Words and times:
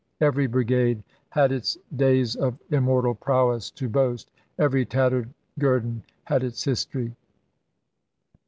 Every 0.19 0.47
brigade 0.47 1.03
had 1.29 1.51
its 1.51 1.77
days 1.95 2.35
of 2.35 2.57
immortal 2.71 3.13
prowess 3.13 3.69
to 3.69 3.87
boast, 3.87 4.31
every 4.57 4.83
tattered 4.83 5.29
guidon 5.59 6.01
had 6.23 6.43
its 6.43 6.63
history. 6.63 7.13